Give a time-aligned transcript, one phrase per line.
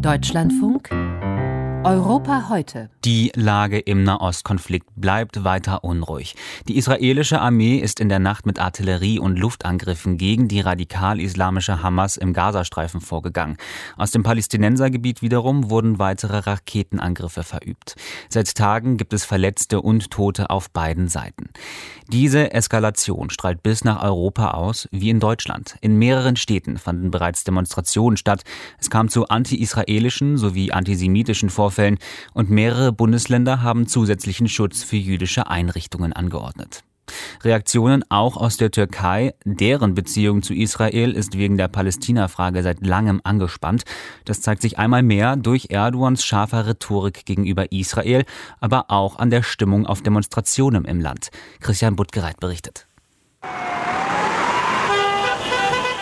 [0.00, 0.90] Deutschlandfunk
[1.86, 2.90] Europa heute.
[3.04, 6.34] Die Lage im Nahostkonflikt bleibt weiter unruhig.
[6.66, 12.16] Die israelische Armee ist in der Nacht mit Artillerie und Luftangriffen gegen die radikal-islamische Hamas
[12.16, 13.56] im Gazastreifen vorgegangen.
[13.96, 17.94] Aus dem Palästinensergebiet wiederum wurden weitere Raketenangriffe verübt.
[18.28, 21.50] Seit Tagen gibt es Verletzte und Tote auf beiden Seiten.
[22.08, 25.76] Diese Eskalation strahlt bis nach Europa aus, wie in Deutschland.
[25.82, 28.42] In mehreren Städten fanden bereits Demonstrationen statt.
[28.80, 31.98] Es kam zu anti-israelischen sowie antisemitischen Vorfällen Vorfällen
[32.32, 36.84] und mehrere Bundesländer haben zusätzlichen Schutz für jüdische Einrichtungen angeordnet.
[37.44, 39.34] Reaktionen auch aus der Türkei.
[39.44, 43.82] Deren Beziehung zu Israel ist wegen der Palästina-Frage seit langem angespannt.
[44.24, 48.24] Das zeigt sich einmal mehr durch Erdogans scharfer Rhetorik gegenüber Israel,
[48.58, 51.28] aber auch an der Stimmung auf Demonstrationen im Land.
[51.60, 52.86] Christian Buttgereit berichtet.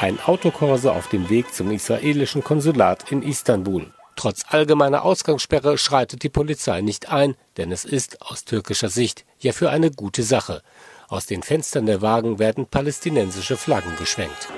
[0.01, 3.93] Ein Autokorso auf dem Weg zum israelischen Konsulat in Istanbul.
[4.17, 9.53] Trotz allgemeiner Ausgangssperre schreitet die Polizei nicht ein, denn es ist aus türkischer Sicht ja
[9.53, 10.63] für eine gute Sache.
[11.09, 14.49] Aus den Fenstern der Wagen werden palästinensische Flaggen geschwenkt.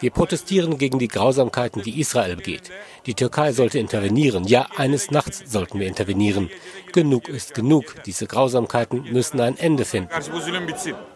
[0.00, 2.70] Wir protestieren gegen die Grausamkeiten, die Israel begeht.
[3.06, 4.44] Die Türkei sollte intervenieren.
[4.44, 6.50] Ja, eines Nachts sollten wir intervenieren.
[6.92, 7.94] Genug ist genug.
[8.04, 10.10] Diese Grausamkeiten müssen ein Ende finden,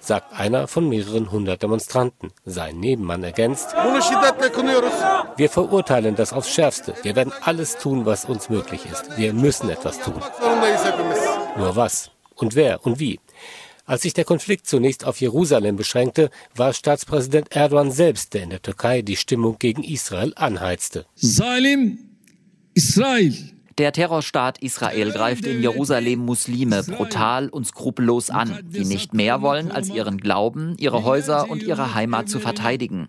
[0.01, 2.33] sagt einer von mehreren hundert Demonstranten.
[2.45, 3.75] Sein Nebenmann ergänzt,
[5.36, 6.95] wir verurteilen das aufs Schärfste.
[7.03, 9.17] Wir werden alles tun, was uns möglich ist.
[9.17, 10.20] Wir müssen etwas tun.
[11.56, 12.11] Nur was?
[12.36, 13.20] Und wer und wie?
[13.86, 18.62] Als sich der Konflikt zunächst auf Jerusalem beschränkte, war Staatspräsident Erdogan selbst, der in der
[18.62, 21.04] Türkei die Stimmung gegen Israel anheizte.
[21.14, 21.98] Salim
[22.72, 23.34] Israel.
[23.77, 29.70] Der Terrorstaat Israel greift in Jerusalem Muslime brutal und skrupellos an, die nicht mehr wollen,
[29.72, 33.08] als ihren Glauben, ihre Häuser und ihre Heimat zu verteidigen.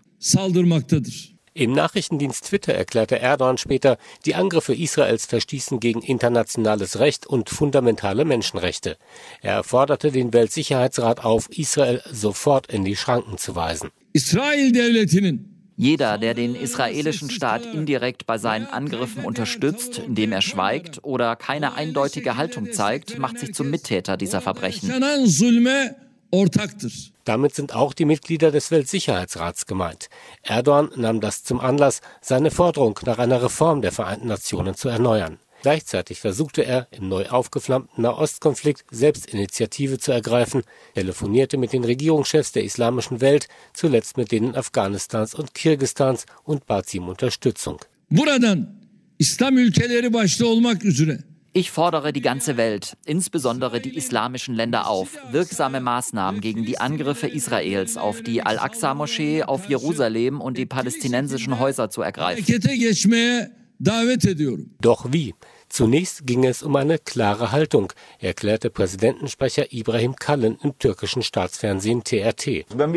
[1.56, 8.26] Im Nachrichtendienst Twitter erklärte Erdogan später, die Angriffe Israels verstießen gegen internationales Recht und fundamentale
[8.26, 8.98] Menschenrechte.
[9.40, 13.88] Er forderte den Weltsicherheitsrat auf, Israel sofort in die Schranken zu weisen.
[14.12, 14.70] Israel
[15.78, 21.74] jeder, der den israelischen Staat indirekt bei seinen Angriffen unterstützt, indem er schweigt oder keine
[21.74, 24.90] eindeutige Haltung zeigt, macht sich zum Mittäter dieser Verbrechen.
[27.24, 30.08] Damit sind auch die Mitglieder des Weltsicherheitsrats gemeint.
[30.42, 35.38] Erdogan nahm das zum Anlass, seine Forderung nach einer Reform der Vereinten Nationen zu erneuern.
[35.62, 40.62] Gleichzeitig versuchte er, im neu aufgeflammten Nahostkonflikt selbst Initiative zu ergreifen,
[40.94, 46.88] telefonierte mit den Regierungschefs der islamischen Welt, zuletzt mit denen Afghanistans und Kirgistans und bat
[46.88, 47.80] sie um Unterstützung.
[48.10, 48.76] Buradan
[49.18, 51.18] İslam ülkeleri başta olmak üzere
[51.56, 57.28] ich fordere die ganze Welt, insbesondere die islamischen Länder auf, wirksame Maßnahmen gegen die Angriffe
[57.28, 62.44] Israels auf die Al-Aqsa-Moschee, auf Jerusalem und die palästinensischen Häuser zu ergreifen.
[64.82, 65.34] Doch wie?
[65.68, 72.66] Zunächst ging es um eine klare Haltung, erklärte Präsidentensprecher Ibrahim Kalin im türkischen Staatsfernsehen TRT.
[72.78, 72.94] Wenn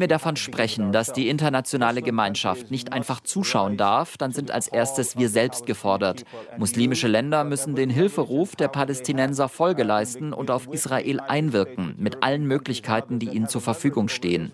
[0.00, 5.16] wir davon sprechen, dass die internationale Gemeinschaft nicht einfach zuschauen darf, dann sind als erstes
[5.16, 6.24] wir selbst gefordert.
[6.56, 12.46] Muslimische Länder müssen den Hilferuf der Palästinenser Folge leisten und auf Israel einwirken, mit allen
[12.46, 14.52] Möglichkeiten, die ihnen zur Verfügung stehen.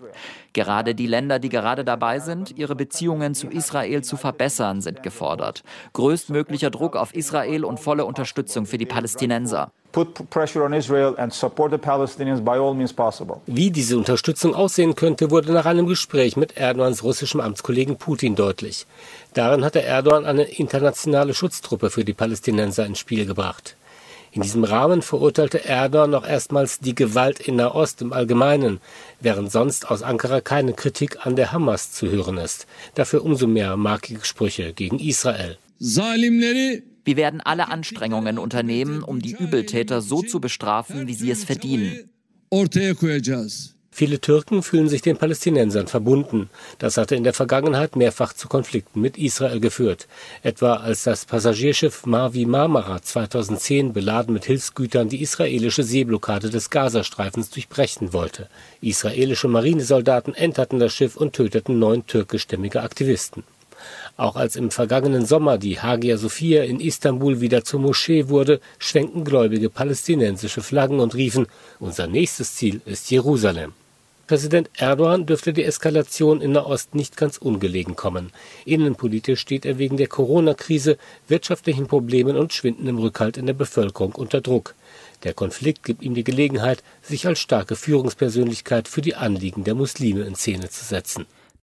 [0.53, 5.63] Gerade die Länder, die gerade dabei sind, ihre Beziehungen zu Israel zu verbessern, sind gefordert.
[5.93, 9.71] Größtmöglicher Druck auf Israel und volle Unterstützung für die Palästinenser.
[13.47, 18.85] Wie diese Unterstützung aussehen könnte, wurde nach einem Gespräch mit Erdogans russischem Amtskollegen Putin deutlich.
[19.33, 23.75] Darin hatte Erdogan eine internationale Schutztruppe für die Palästinenser ins Spiel gebracht.
[24.31, 28.79] In diesem Rahmen verurteilte Erdogan noch erstmals die Gewalt in Nahost im Allgemeinen,
[29.19, 32.67] während sonst aus Ankara keine Kritik an der Hamas zu hören ist.
[32.93, 35.57] Dafür umso mehr markige Sprüche gegen Israel.
[37.05, 42.09] Wir werden alle Anstrengungen unternehmen, um die Übeltäter so zu bestrafen, wie sie es verdienen.
[43.91, 46.49] Viele Türken fühlen sich den Palästinensern verbunden.
[46.77, 50.07] Das hatte in der Vergangenheit mehrfach zu Konflikten mit Israel geführt.
[50.43, 57.49] Etwa als das Passagierschiff Mavi Marmara 2010 beladen mit Hilfsgütern die israelische Seeblockade des Gazastreifens
[57.49, 58.47] durchbrechen wollte.
[58.79, 63.43] Israelische Marinesoldaten enterten das Schiff und töteten neun türkischstämmige Aktivisten.
[64.17, 69.23] Auch als im vergangenen Sommer die Hagia Sophia in Istanbul wieder zur Moschee wurde, schwenkten
[69.23, 71.47] gläubige palästinensische Flaggen und riefen,
[71.79, 73.73] unser nächstes Ziel ist Jerusalem.
[74.29, 78.31] Präsident Erdogan dürfte die Eskalation in Nahost nicht ganz ungelegen kommen.
[78.63, 84.39] Innenpolitisch steht er wegen der Corona-Krise, wirtschaftlichen Problemen und schwindendem Rückhalt in der Bevölkerung unter
[84.39, 84.75] Druck.
[85.23, 90.21] Der Konflikt gibt ihm die Gelegenheit, sich als starke Führungspersönlichkeit für die Anliegen der Muslime
[90.21, 91.25] in Szene zu setzen.